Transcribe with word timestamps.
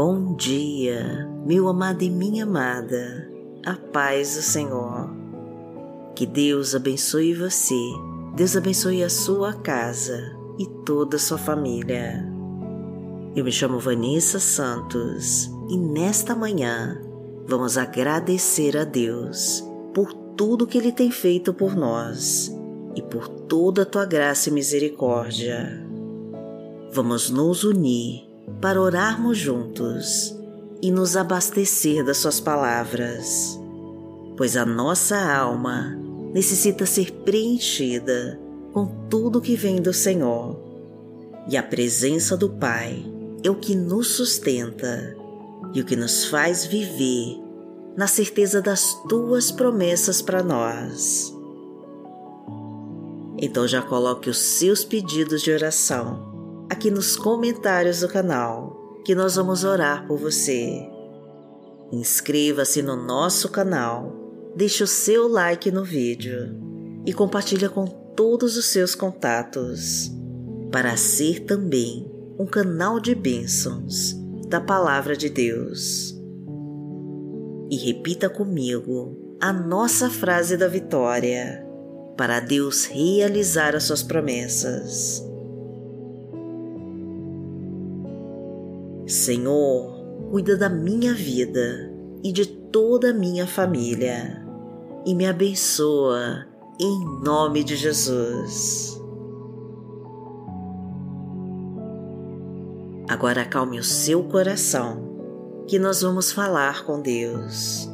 Bom 0.00 0.36
dia, 0.36 1.28
meu 1.44 1.66
amado 1.66 2.02
e 2.04 2.08
minha 2.08 2.44
amada, 2.44 3.28
a 3.66 3.74
paz 3.74 4.36
do 4.36 4.42
Senhor. 4.42 5.10
Que 6.14 6.24
Deus 6.24 6.72
abençoe 6.72 7.34
você, 7.34 7.74
Deus 8.36 8.56
abençoe 8.56 9.02
a 9.02 9.10
sua 9.10 9.54
casa 9.54 10.38
e 10.56 10.66
toda 10.86 11.16
a 11.16 11.18
sua 11.18 11.36
família. 11.36 12.24
Eu 13.34 13.44
me 13.44 13.50
chamo 13.50 13.80
Vanessa 13.80 14.38
Santos 14.38 15.50
e 15.68 15.76
nesta 15.76 16.32
manhã 16.32 17.02
vamos 17.48 17.76
agradecer 17.76 18.76
a 18.76 18.84
Deus 18.84 19.64
por 19.92 20.14
tudo 20.36 20.64
que 20.64 20.78
Ele 20.78 20.92
tem 20.92 21.10
feito 21.10 21.52
por 21.52 21.74
nós 21.74 22.56
e 22.94 23.02
por 23.02 23.26
toda 23.28 23.82
a 23.82 23.86
tua 23.86 24.06
graça 24.06 24.48
e 24.48 24.52
misericórdia. 24.52 25.84
Vamos 26.92 27.30
nos 27.30 27.64
unir 27.64 28.27
para 28.60 28.80
orarmos 28.80 29.38
juntos 29.38 30.36
e 30.80 30.90
nos 30.90 31.16
abastecer 31.16 32.04
das 32.04 32.18
Suas 32.18 32.40
palavras, 32.40 33.58
pois 34.36 34.56
a 34.56 34.64
nossa 34.64 35.16
alma 35.18 35.96
necessita 36.32 36.86
ser 36.86 37.12
preenchida 37.24 38.38
com 38.72 38.86
tudo 39.08 39.40
que 39.40 39.56
vem 39.56 39.80
do 39.80 39.92
Senhor, 39.92 40.58
e 41.48 41.56
a 41.56 41.62
presença 41.62 42.36
do 42.36 42.50
Pai 42.50 43.04
é 43.42 43.50
o 43.50 43.54
que 43.54 43.74
nos 43.74 44.08
sustenta 44.08 45.16
e 45.72 45.80
o 45.80 45.84
que 45.84 45.96
nos 45.96 46.26
faz 46.26 46.66
viver 46.66 47.40
na 47.96 48.06
certeza 48.06 48.60
das 48.60 48.94
tuas 49.08 49.50
promessas 49.50 50.22
para 50.22 50.42
nós. 50.42 51.34
Então 53.38 53.66
já 53.66 53.80
coloque 53.80 54.28
os 54.28 54.38
seus 54.38 54.84
pedidos 54.84 55.42
de 55.42 55.50
oração 55.50 56.27
aqui 56.70 56.90
nos 56.90 57.16
comentários 57.16 58.00
do 58.00 58.08
canal, 58.08 59.00
que 59.04 59.14
nós 59.14 59.36
vamos 59.36 59.64
orar 59.64 60.06
por 60.06 60.18
você. 60.18 60.86
Inscreva-se 61.90 62.82
no 62.82 62.94
nosso 62.94 63.48
canal, 63.48 64.52
deixe 64.54 64.84
o 64.84 64.86
seu 64.86 65.28
like 65.28 65.70
no 65.70 65.82
vídeo 65.82 66.54
e 67.06 67.12
compartilhe 67.12 67.68
com 67.68 67.86
todos 67.86 68.56
os 68.56 68.66
seus 68.66 68.94
contatos, 68.94 70.10
para 70.70 70.96
ser 70.96 71.44
também 71.44 72.06
um 72.38 72.44
canal 72.44 73.00
de 73.00 73.14
bênçãos 73.14 74.14
da 74.48 74.60
Palavra 74.60 75.16
de 75.16 75.30
Deus. 75.30 76.14
E 77.70 77.76
repita 77.76 78.28
comigo 78.28 79.36
a 79.40 79.52
nossa 79.52 80.10
frase 80.10 80.56
da 80.56 80.68
vitória, 80.68 81.64
para 82.16 82.40
Deus 82.40 82.84
realizar 82.84 83.76
as 83.76 83.84
suas 83.84 84.02
promessas. 84.02 85.22
Senhor, 89.08 90.04
cuida 90.30 90.54
da 90.54 90.68
minha 90.68 91.14
vida 91.14 91.90
e 92.22 92.30
de 92.30 92.44
toda 92.44 93.08
a 93.08 93.14
minha 93.14 93.46
família 93.46 94.46
e 95.06 95.14
me 95.14 95.26
abençoa 95.26 96.46
em 96.78 97.22
nome 97.24 97.64
de 97.64 97.74
Jesus. 97.74 99.00
Agora 103.08 103.40
acalme 103.40 103.78
o 103.78 103.82
seu 103.82 104.22
coração, 104.24 105.64
que 105.66 105.78
nós 105.78 106.02
vamos 106.02 106.30
falar 106.30 106.84
com 106.84 107.00
Deus. 107.00 107.88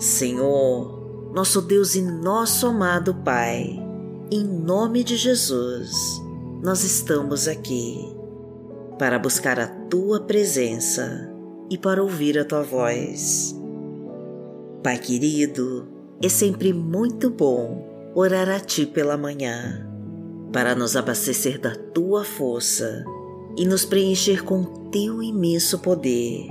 Senhor, 0.00 1.30
nosso 1.32 1.62
Deus 1.62 1.94
e 1.94 2.02
nosso 2.02 2.66
amado 2.66 3.14
Pai, 3.14 3.80
em 4.32 4.44
nome 4.44 5.04
de 5.04 5.16
Jesus, 5.16 6.20
nós 6.62 6.82
estamos 6.82 7.46
aqui 7.46 7.96
para 8.98 9.18
buscar 9.18 9.60
a 9.60 9.68
tua 9.68 10.20
presença 10.20 11.32
e 11.70 11.78
para 11.78 12.02
ouvir 12.02 12.36
a 12.36 12.44
tua 12.44 12.62
voz. 12.62 13.54
Pai 14.82 14.98
querido, 14.98 15.86
é 16.20 16.28
sempre 16.28 16.72
muito 16.72 17.30
bom 17.30 18.10
orar 18.14 18.48
a 18.48 18.58
ti 18.58 18.84
pela 18.84 19.16
manhã, 19.16 19.88
para 20.52 20.74
nos 20.74 20.96
abastecer 20.96 21.60
da 21.60 21.76
tua 21.76 22.24
força 22.24 23.04
e 23.56 23.64
nos 23.64 23.84
preencher 23.84 24.42
com 24.42 24.64
teu 24.90 25.22
imenso 25.22 25.78
poder. 25.78 26.46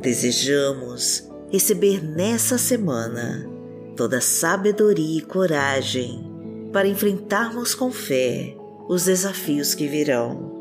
Desejamos 0.00 1.30
receber 1.52 2.02
nessa 2.02 2.58
semana 2.58 3.48
toda 3.96 4.20
sabedoria 4.20 5.18
e 5.18 5.22
coragem 5.22 6.28
para 6.72 6.88
enfrentarmos 6.88 7.74
com 7.74 7.92
fé 7.92 8.56
os 8.92 9.04
desafios 9.04 9.74
que 9.74 9.88
virão. 9.88 10.52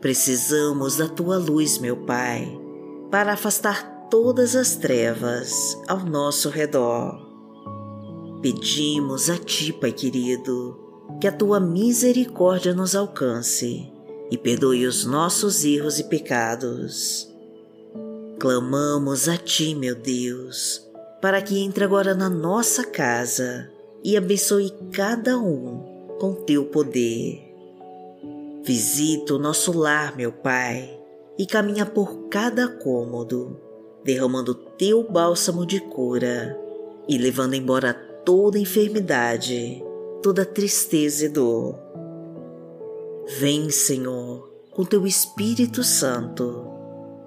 Precisamos 0.00 0.96
da 0.96 1.06
tua 1.06 1.36
luz, 1.36 1.78
meu 1.78 1.94
Pai, 1.94 2.58
para 3.10 3.34
afastar 3.34 4.08
todas 4.10 4.56
as 4.56 4.76
trevas 4.76 5.76
ao 5.86 6.06
nosso 6.06 6.48
redor. 6.48 7.20
Pedimos 8.40 9.28
a 9.28 9.36
Ti, 9.36 9.74
Pai 9.74 9.92
querido, 9.92 10.78
que 11.20 11.28
a 11.28 11.32
Tua 11.32 11.60
misericórdia 11.60 12.72
nos 12.72 12.96
alcance 12.96 13.92
e 14.30 14.38
perdoe 14.38 14.86
os 14.86 15.04
nossos 15.04 15.64
erros 15.64 15.98
e 15.98 16.04
pecados. 16.04 17.28
Clamamos 18.38 19.28
a 19.28 19.36
Ti, 19.36 19.74
meu 19.74 19.94
Deus, 19.94 20.82
para 21.20 21.42
que 21.42 21.58
entre 21.58 21.84
agora 21.84 22.14
na 22.14 22.30
nossa 22.30 22.84
casa 22.84 23.70
e 24.02 24.16
abençoe 24.16 24.72
cada 24.92 25.36
um 25.36 25.87
com 26.18 26.34
teu 26.34 26.66
poder. 26.66 27.44
Visita 28.64 29.34
o 29.34 29.38
nosso 29.38 29.72
lar, 29.76 30.16
meu 30.16 30.32
Pai, 30.32 30.98
e 31.38 31.46
caminha 31.46 31.86
por 31.86 32.28
cada 32.28 32.68
cômodo, 32.68 33.58
derramando 34.04 34.54
teu 34.54 35.02
bálsamo 35.10 35.64
de 35.64 35.80
cura 35.80 36.58
e 37.08 37.16
levando 37.16 37.54
embora 37.54 37.94
toda 38.24 38.58
enfermidade, 38.58 39.82
toda 40.22 40.44
tristeza 40.44 41.24
e 41.24 41.28
dor. 41.28 41.78
Vem, 43.38 43.70
Senhor, 43.70 44.50
com 44.70 44.84
teu 44.84 45.06
Espírito 45.06 45.82
Santo 45.82 46.66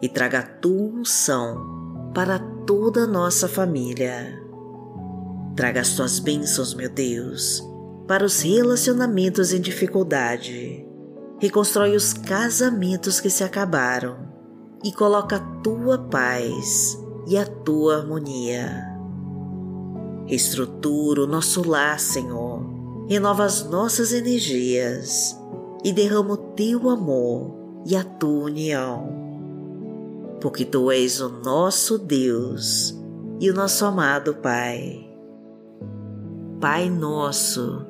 e 0.02 0.10
traga 0.10 0.40
a 0.40 0.44
tua 0.44 0.90
unção 0.90 2.12
para 2.14 2.40
toda 2.66 3.02
a 3.02 3.08
nossa 3.08 3.48
família. 3.48 4.40
Traga 5.56 5.82
as 5.82 5.96
tuas 5.96 6.20
bênçãos, 6.20 6.74
meu 6.74 6.90
Deus, 6.90 7.64
para 8.12 8.26
os 8.26 8.42
relacionamentos 8.42 9.54
em 9.54 9.62
dificuldade. 9.62 10.86
Reconstrói 11.40 11.96
os 11.96 12.12
casamentos 12.12 13.22
que 13.22 13.30
se 13.30 13.42
acabaram 13.42 14.28
e 14.84 14.92
coloca 14.92 15.38
a 15.38 15.62
tua 15.62 15.98
paz 15.98 17.02
e 17.26 17.38
a 17.38 17.46
tua 17.46 18.00
harmonia. 18.00 18.86
Reestrutura 20.28 21.24
o 21.24 21.26
nosso 21.26 21.66
lar, 21.66 21.98
Senhor. 22.02 23.06
Renova 23.08 23.46
as 23.46 23.64
nossas 23.70 24.12
energias 24.12 25.34
e 25.82 25.94
derrama 25.94 26.34
o 26.34 26.38
teu 26.38 26.90
amor 26.90 27.56
e 27.86 27.96
a 27.96 28.04
tua 28.04 28.48
união. 28.48 29.08
Porque 30.42 30.66
tu 30.66 30.92
és 30.92 31.22
o 31.22 31.30
nosso 31.30 31.98
Deus 31.98 32.94
e 33.40 33.50
o 33.50 33.54
nosso 33.54 33.86
amado 33.86 34.36
Pai. 34.36 35.10
Pai 36.60 36.90
nosso, 36.90 37.90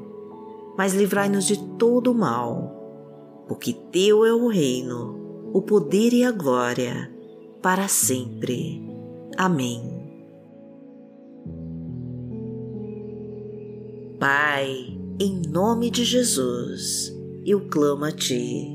mas 0.77 0.93
livrai-nos 0.93 1.45
de 1.45 1.57
todo 1.77 2.11
o 2.11 2.15
mal, 2.15 3.45
porque 3.47 3.73
Teu 3.91 4.25
é 4.25 4.33
o 4.33 4.47
reino, 4.47 5.49
o 5.53 5.61
poder 5.61 6.13
e 6.13 6.23
a 6.23 6.31
glória, 6.31 7.11
para 7.61 7.87
sempre. 7.87 8.81
Amém. 9.37 9.99
Pai, 14.19 14.97
em 15.19 15.41
nome 15.49 15.89
de 15.89 16.05
Jesus, 16.05 17.11
eu 17.45 17.67
clamo 17.67 18.05
a 18.05 18.11
Ti, 18.11 18.67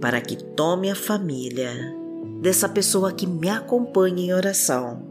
para 0.00 0.20
que 0.20 0.36
tome 0.36 0.90
a 0.90 0.94
família 0.94 1.72
dessa 2.40 2.68
pessoa 2.68 3.12
que 3.12 3.26
me 3.26 3.50
acompanha 3.50 4.22
em 4.22 4.32
oração 4.32 5.02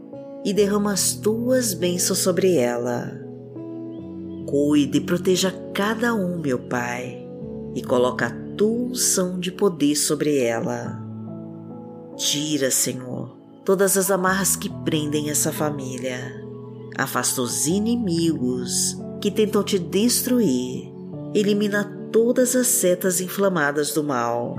e 0.44 0.52
derrama 0.52 0.92
as 0.92 1.14
Tuas 1.14 1.74
bênçãos 1.74 2.18
sobre 2.18 2.56
ela 2.56 3.19
Cuide 4.50 4.98
e 4.98 5.00
proteja 5.00 5.54
cada 5.72 6.12
um, 6.12 6.40
meu 6.40 6.58
Pai, 6.58 7.24
e 7.72 7.80
coloca 7.82 8.26
a 8.26 8.56
tua 8.56 8.88
unção 8.88 9.38
de 9.38 9.52
poder 9.52 9.94
sobre 9.94 10.38
ela. 10.38 11.00
Tira, 12.16 12.68
Senhor, 12.68 13.36
todas 13.64 13.96
as 13.96 14.10
amarras 14.10 14.56
que 14.56 14.68
prendem 14.68 15.30
essa 15.30 15.52
família. 15.52 16.44
Afasta 16.98 17.40
os 17.40 17.68
inimigos 17.68 18.96
que 19.20 19.30
tentam 19.30 19.62
te 19.62 19.78
destruir. 19.78 20.92
Elimina 21.32 21.84
todas 22.10 22.56
as 22.56 22.66
setas 22.66 23.20
inflamadas 23.20 23.94
do 23.94 24.02
mal 24.02 24.56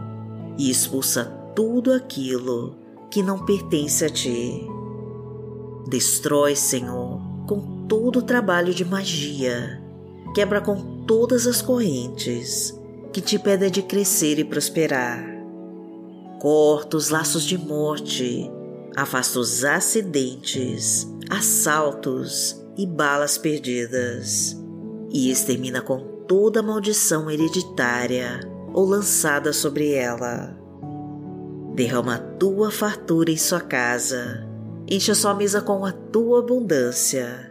e 0.58 0.72
expulsa 0.72 1.26
tudo 1.54 1.92
aquilo 1.92 2.78
que 3.12 3.22
não 3.22 3.44
pertence 3.44 4.06
a 4.06 4.10
ti. 4.10 4.66
Destrói, 5.90 6.56
Senhor, 6.56 7.20
com 7.46 7.86
todo 7.90 8.20
o 8.20 8.24
trabalho 8.24 8.74
de 8.74 8.86
magia. 8.86 9.81
Quebra 10.34 10.62
com 10.62 11.04
todas 11.06 11.46
as 11.46 11.62
correntes 11.62 12.74
que 13.12 13.20
te 13.20 13.38
pedem 13.38 13.70
de 13.70 13.82
crescer 13.82 14.40
e 14.40 14.46
prosperar. 14.46 15.26
Corta 16.40 16.96
os 16.96 17.10
laços 17.10 17.44
de 17.44 17.58
morte, 17.58 18.50
afasta 18.96 19.40
os 19.40 19.66
acidentes, 19.66 21.06
assaltos 21.30 22.64
e 22.78 22.88
balas 22.88 23.38
perdidas, 23.38 24.58
e 25.12 25.30
extermina 25.30 25.82
com 25.82 26.00
toda 26.26 26.64
maldição 26.64 27.30
hereditária 27.30 28.40
ou 28.74 28.86
lançada 28.86 29.52
sobre 29.52 29.92
ela. 29.92 30.58
Derrama 31.76 32.16
a 32.16 32.20
tua 32.20 32.72
fartura 32.72 33.32
em 33.32 33.38
sua 33.38 33.60
casa, 33.60 34.48
enche 34.90 35.12
a 35.12 35.16
sua 35.16 35.34
mesa 35.34 35.62
com 35.62 35.86
a 35.86 35.92
tua 35.92 36.40
abundância 36.40 37.51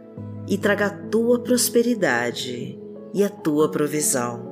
e 0.51 0.59
traga 0.59 0.87
a 0.87 0.91
tua 0.91 1.39
prosperidade 1.39 2.79
e 3.15 3.25
a 3.25 3.31
tua 3.31 3.71
provisão. 3.71 4.51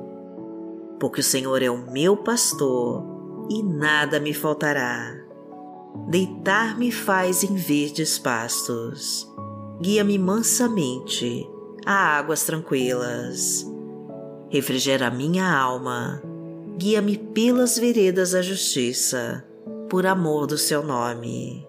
Porque 0.99 1.19
o 1.19 1.23
Senhor 1.23 1.61
é 1.61 1.69
o 1.69 1.91
meu 1.91 2.17
pastor 2.17 3.05
e 3.51 3.61
nada 3.61 4.19
me 4.19 4.33
faltará. 4.33 5.15
Deitar-me 6.07 6.91
faz 6.91 7.43
em 7.43 7.55
verdes 7.55 8.17
pastos, 8.17 9.31
guia-me 9.79 10.17
mansamente 10.17 11.47
a 11.85 12.17
águas 12.17 12.43
tranquilas 12.43 13.69
refrigera 14.49 15.11
minha 15.11 15.47
alma, 15.47 16.21
guia-me 16.77 17.17
pelas 17.17 17.77
veredas 17.77 18.31
da 18.31 18.41
justiça, 18.41 19.45
por 19.89 20.05
amor 20.05 20.47
do 20.47 20.57
seu 20.57 20.83
nome. 20.83 21.68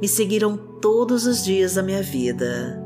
me 0.00 0.08
seguirão 0.08 0.56
todos 0.80 1.26
os 1.26 1.44
dias 1.44 1.74
da 1.74 1.82
minha 1.82 2.02
vida, 2.02 2.82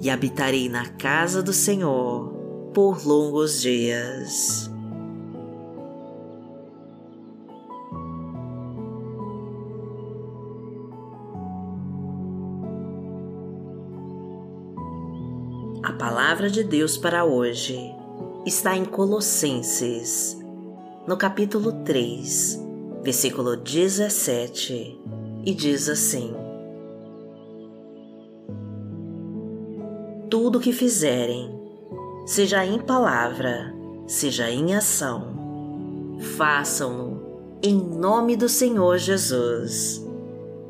e 0.00 0.10
habitarei 0.10 0.68
na 0.68 0.86
casa 0.90 1.42
do 1.42 1.52
Senhor 1.52 2.32
por 2.72 3.04
longos 3.06 3.60
dias. 3.60 4.70
A 15.82 15.92
palavra 15.92 16.50
de 16.50 16.62
Deus 16.62 16.96
para 16.96 17.24
hoje 17.24 17.78
está 18.46 18.76
em 18.76 18.84
Colossenses, 18.84 20.38
no 21.06 21.16
capítulo 21.16 21.72
3, 21.84 22.62
versículo 23.02 23.56
17, 23.56 25.00
e 25.48 25.54
diz 25.54 25.88
assim: 25.88 26.34
Tudo 30.28 30.60
que 30.60 30.74
fizerem, 30.74 31.58
seja 32.26 32.66
em 32.66 32.78
palavra, 32.78 33.74
seja 34.06 34.50
em 34.50 34.74
ação, 34.74 36.18
façam-no 36.36 37.22
em 37.62 37.74
nome 37.74 38.36
do 38.36 38.46
Senhor 38.46 38.98
Jesus, 38.98 40.06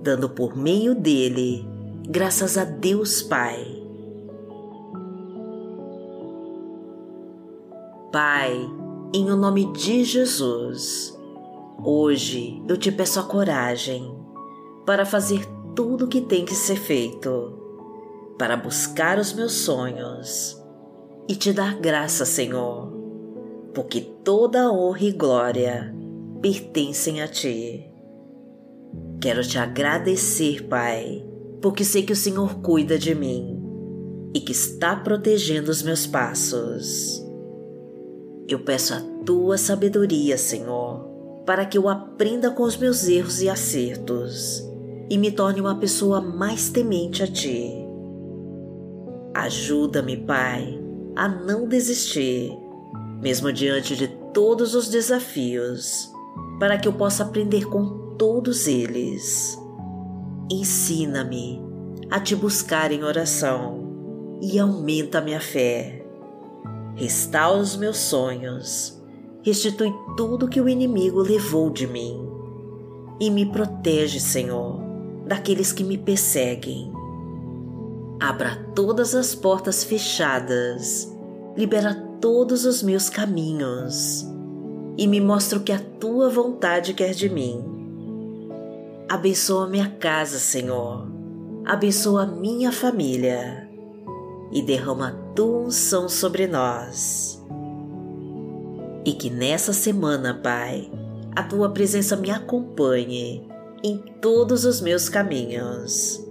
dando 0.00 0.28
por 0.30 0.56
meio 0.56 0.94
dele 0.94 1.66
graças 2.08 2.56
a 2.56 2.62
Deus 2.62 3.20
Pai. 3.20 3.82
Pai, 8.12 8.54
em 9.12 9.28
o 9.28 9.34
nome 9.34 9.72
de 9.72 10.04
Jesus, 10.04 11.18
hoje 11.82 12.62
eu 12.68 12.76
te 12.76 12.92
peço 12.92 13.18
a 13.18 13.24
coragem 13.24 14.17
para 14.88 15.04
fazer 15.04 15.44
tudo 15.76 16.06
o 16.06 16.08
que 16.08 16.22
tem 16.22 16.46
que 16.46 16.54
ser 16.54 16.76
feito, 16.76 17.52
para 18.38 18.56
buscar 18.56 19.18
os 19.18 19.34
meus 19.34 19.52
sonhos 19.52 20.58
e 21.28 21.36
te 21.36 21.52
dar 21.52 21.78
graça, 21.78 22.24
Senhor, 22.24 22.90
porque 23.74 24.00
toda 24.00 24.72
honra 24.72 25.02
e 25.02 25.12
glória 25.12 25.94
pertencem 26.40 27.20
a 27.20 27.28
Ti. 27.28 27.86
Quero 29.20 29.42
te 29.42 29.58
agradecer, 29.58 30.66
Pai, 30.66 31.22
porque 31.60 31.84
sei 31.84 32.02
que 32.02 32.14
o 32.14 32.16
Senhor 32.16 32.62
cuida 32.62 32.98
de 32.98 33.14
mim 33.14 33.62
e 34.32 34.40
que 34.40 34.52
está 34.52 34.96
protegendo 34.96 35.70
os 35.70 35.82
meus 35.82 36.06
passos. 36.06 37.22
Eu 38.48 38.60
peço 38.60 38.94
a 38.94 39.02
tua 39.26 39.58
sabedoria, 39.58 40.38
Senhor, 40.38 41.42
para 41.44 41.66
que 41.66 41.76
eu 41.76 41.90
aprenda 41.90 42.50
com 42.50 42.62
os 42.62 42.78
meus 42.78 43.06
erros 43.06 43.42
e 43.42 43.50
acertos 43.50 44.66
e 45.10 45.16
me 45.16 45.30
torne 45.30 45.60
uma 45.60 45.76
pessoa 45.76 46.20
mais 46.20 46.70
temente 46.70 47.22
a 47.22 47.26
ti. 47.26 47.72
Ajuda-me, 49.34 50.16
Pai, 50.16 50.78
a 51.16 51.28
não 51.28 51.68
desistir, 51.68 52.52
mesmo 53.20 53.52
diante 53.52 53.96
de 53.96 54.08
todos 54.32 54.74
os 54.74 54.88
desafios, 54.88 56.10
para 56.58 56.76
que 56.76 56.88
eu 56.88 56.92
possa 56.92 57.22
aprender 57.22 57.66
com 57.66 58.14
todos 58.16 58.66
eles. 58.66 59.58
Ensina-me 60.50 61.62
a 62.10 62.18
te 62.20 62.34
buscar 62.34 62.90
em 62.90 63.04
oração 63.04 64.38
e 64.42 64.58
aumenta 64.58 65.20
minha 65.20 65.40
fé 65.40 65.98
restaura 66.98 67.60
os 67.60 67.76
meus 67.76 67.96
sonhos, 67.96 69.00
restitui 69.44 69.94
tudo 70.16 70.48
que 70.48 70.60
o 70.60 70.68
inimigo 70.68 71.20
levou 71.20 71.70
de 71.70 71.86
mim 71.86 72.28
e 73.20 73.30
me 73.30 73.46
protege, 73.46 74.18
Senhor, 74.18 74.80
daqueles 75.28 75.70
que 75.72 75.84
me 75.84 75.98
perseguem. 75.98 76.90
Abra 78.18 78.56
todas 78.74 79.14
as 79.14 79.34
portas 79.34 79.84
fechadas, 79.84 81.14
libera 81.56 81.94
todos 82.20 82.64
os 82.64 82.82
meus 82.82 83.08
caminhos 83.08 84.26
e 84.96 85.06
me 85.06 85.20
mostra 85.20 85.58
o 85.58 85.62
que 85.62 85.70
a 85.70 85.78
tua 85.78 86.28
vontade 86.28 86.94
quer 86.94 87.12
de 87.12 87.28
mim. 87.28 87.62
Abençoa 89.08 89.68
minha 89.68 89.88
casa, 89.88 90.38
Senhor. 90.38 91.06
Abençoa 91.64 92.26
minha 92.26 92.72
família 92.72 93.68
e 94.50 94.62
derrama 94.62 95.12
tua 95.36 95.66
unção 95.66 96.08
sobre 96.08 96.46
nós. 96.46 97.40
E 99.04 99.12
que 99.12 99.30
nessa 99.30 99.72
semana, 99.72 100.34
Pai, 100.34 100.90
a 101.36 101.42
tua 101.42 101.70
presença 101.70 102.16
me 102.16 102.30
acompanhe 102.30 103.47
em 103.82 103.98
todos 104.20 104.64
os 104.64 104.80
meus 104.80 105.08
caminhos, 105.08 106.24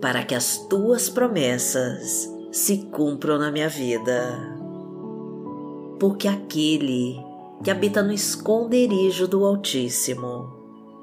para 0.00 0.22
que 0.24 0.34
as 0.34 0.58
tuas 0.66 1.08
promessas 1.08 2.28
se 2.50 2.86
cumpram 2.86 3.38
na 3.38 3.50
minha 3.50 3.68
vida. 3.68 4.22
Porque 5.98 6.28
aquele 6.28 7.16
que 7.62 7.70
habita 7.70 8.02
no 8.02 8.12
esconderijo 8.12 9.26
do 9.26 9.44
Altíssimo, 9.44 10.52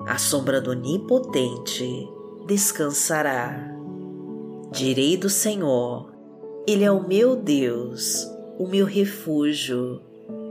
à 0.05 0.17
sombra 0.17 0.61
do 0.61 0.71
Onipotente, 0.71 2.07
descansará. 2.45 3.75
Direi 4.71 5.17
do 5.17 5.29
Senhor, 5.29 6.11
ele 6.67 6.83
é 6.83 6.91
o 6.91 7.05
meu 7.07 7.35
Deus, 7.35 8.27
o 8.57 8.67
meu 8.67 8.85
refúgio, 8.85 10.01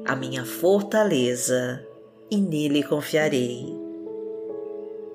a 0.05 0.17
minha 0.17 0.45
fortaleza, 0.45 1.87
e 2.31 2.37
nele 2.37 2.83
confiarei. 2.83 3.80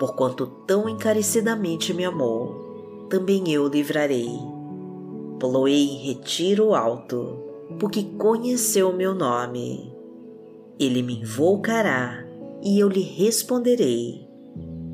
Porquanto 0.00 0.46
tão 0.66 0.88
encarecidamente 0.88 1.92
me 1.92 2.06
amou, 2.06 3.06
também 3.10 3.52
eu 3.52 3.68
livrarei. 3.68 4.30
Poloei 5.38 5.90
em 5.90 5.98
retiro 6.06 6.74
alto, 6.74 7.38
porque 7.78 8.04
conheceu 8.04 8.88
o 8.88 8.96
meu 8.96 9.14
nome. 9.14 9.94
Ele 10.78 11.02
me 11.02 11.20
invocará 11.20 12.26
e 12.62 12.80
eu 12.80 12.88
lhe 12.88 13.02
responderei. 13.02 14.26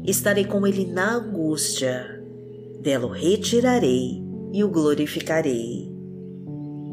Estarei 0.04 0.44
com 0.44 0.66
ele 0.66 0.84
na 0.84 1.14
angústia, 1.14 2.20
dela 2.80 3.06
o 3.06 3.10
retirarei 3.10 4.20
e 4.52 4.64
o 4.64 4.68
glorificarei. 4.68 5.88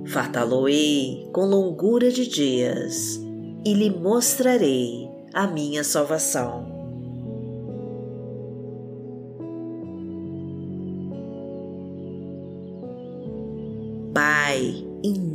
Fartá-lo-ei 0.05 1.31
com 1.33 1.45
longura 1.45 2.11
de 2.11 2.27
dias 2.27 3.19
e 3.65 3.73
lhe 3.73 3.89
mostrarei 3.89 5.09
a 5.33 5.47
minha 5.47 5.83
salvação. 5.83 6.72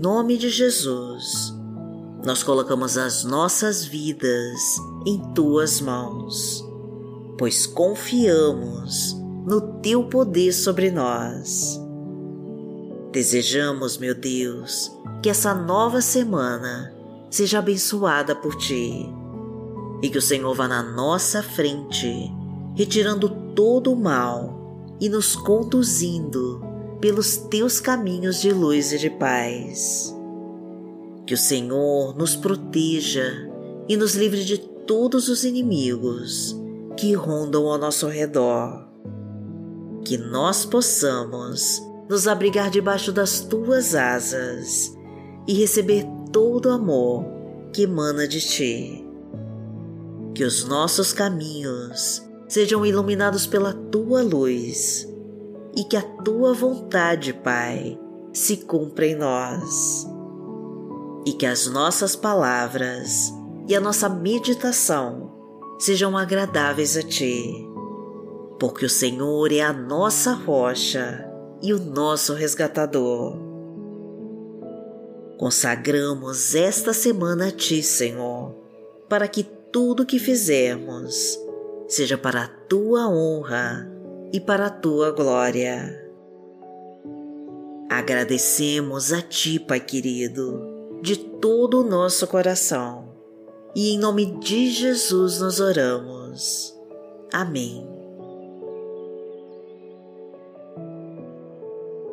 Nome 0.00 0.38
de 0.38 0.48
Jesus, 0.48 1.52
nós 2.24 2.44
colocamos 2.44 2.96
as 2.96 3.24
nossas 3.24 3.84
vidas 3.84 4.76
em 5.04 5.18
tuas 5.34 5.80
mãos, 5.80 6.64
pois 7.36 7.66
confiamos 7.66 9.16
no 9.44 9.60
teu 9.80 10.04
poder 10.04 10.52
sobre 10.52 10.92
nós. 10.92 11.80
Desejamos, 13.10 13.98
meu 13.98 14.14
Deus, 14.14 14.92
que 15.20 15.28
essa 15.28 15.52
nova 15.52 16.00
semana 16.00 16.94
seja 17.28 17.58
abençoada 17.58 18.36
por 18.36 18.54
ti 18.56 19.12
e 20.00 20.08
que 20.08 20.18
o 20.18 20.22
Senhor 20.22 20.54
vá 20.54 20.68
na 20.68 20.82
nossa 20.82 21.42
frente, 21.42 22.32
retirando 22.76 23.28
todo 23.52 23.92
o 23.92 23.96
mal 23.96 24.96
e 25.00 25.08
nos 25.08 25.34
conduzindo 25.34 26.67
pelos 27.00 27.36
teus 27.36 27.80
caminhos 27.80 28.40
de 28.40 28.52
luz 28.52 28.92
e 28.92 28.98
de 28.98 29.10
paz. 29.10 30.14
Que 31.26 31.34
o 31.34 31.38
Senhor 31.38 32.16
nos 32.16 32.34
proteja 32.34 33.48
e 33.88 33.96
nos 33.96 34.14
livre 34.14 34.44
de 34.44 34.58
todos 34.58 35.28
os 35.28 35.44
inimigos 35.44 36.56
que 36.96 37.12
rondam 37.14 37.66
ao 37.66 37.78
nosso 37.78 38.06
redor. 38.08 38.88
Que 40.04 40.16
nós 40.16 40.64
possamos 40.64 41.80
nos 42.08 42.26
abrigar 42.26 42.70
debaixo 42.70 43.12
das 43.12 43.40
tuas 43.40 43.94
asas 43.94 44.96
e 45.46 45.54
receber 45.54 46.04
todo 46.32 46.66
o 46.66 46.72
amor 46.72 47.24
que 47.72 47.82
emana 47.82 48.26
de 48.26 48.40
ti. 48.40 49.04
Que 50.34 50.44
os 50.44 50.64
nossos 50.64 51.12
caminhos 51.12 52.22
sejam 52.48 52.84
iluminados 52.84 53.46
pela 53.46 53.72
tua 53.72 54.22
luz 54.22 55.07
e 55.78 55.84
que 55.84 55.96
a 55.96 56.02
tua 56.02 56.52
vontade, 56.52 57.32
Pai, 57.32 57.96
se 58.32 58.56
cumpra 58.56 59.06
em 59.06 59.14
nós. 59.14 60.04
E 61.24 61.32
que 61.34 61.46
as 61.46 61.68
nossas 61.68 62.16
palavras 62.16 63.32
e 63.68 63.76
a 63.76 63.80
nossa 63.80 64.08
meditação 64.08 65.30
sejam 65.78 66.18
agradáveis 66.18 66.96
a 66.96 67.02
Ti, 67.02 67.64
porque 68.58 68.86
o 68.86 68.90
Senhor 68.90 69.52
é 69.52 69.60
a 69.60 69.72
nossa 69.72 70.32
rocha 70.32 71.24
e 71.62 71.72
o 71.72 71.78
nosso 71.78 72.34
resgatador. 72.34 73.38
Consagramos 75.38 76.56
esta 76.56 76.92
semana 76.92 77.48
a 77.48 77.52
Ti, 77.52 77.84
Senhor, 77.84 78.52
para 79.08 79.28
que 79.28 79.44
tudo 79.44 80.04
que 80.04 80.18
fizermos 80.18 81.38
seja 81.86 82.18
para 82.18 82.42
a 82.42 82.48
Tua 82.48 83.08
honra 83.08 83.97
e 84.32 84.40
para 84.40 84.66
a 84.66 84.70
tua 84.70 85.10
glória. 85.10 86.06
Agradecemos 87.90 89.12
a 89.12 89.22
Ti, 89.22 89.58
Pai 89.58 89.80
querido, 89.80 90.60
de 91.02 91.16
todo 91.16 91.80
o 91.80 91.88
nosso 91.88 92.26
coração 92.26 93.08
e 93.74 93.94
em 93.94 93.98
nome 93.98 94.26
de 94.40 94.70
Jesus 94.70 95.40
nós 95.40 95.60
oramos. 95.60 96.74
Amém. 97.32 97.86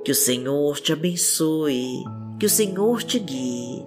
Que 0.03 0.11
o 0.11 0.15
Senhor 0.15 0.79
te 0.79 0.93
abençoe, 0.93 2.03
que 2.39 2.45
o 2.45 2.49
Senhor 2.49 3.01
te 3.01 3.17
guie 3.17 3.85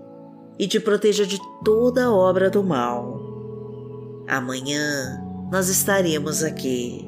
e 0.59 0.67
te 0.67 0.81
proteja 0.81 1.25
de 1.25 1.39
toda 1.65 2.13
obra 2.13 2.51
do 2.51 2.65
mal. 2.65 3.21
Amanhã 4.27 5.23
nós 5.51 5.69
estaremos 5.69 6.43
aqui 6.43 7.08